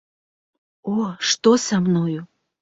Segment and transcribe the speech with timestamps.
[0.93, 2.21] О, што са мною?!.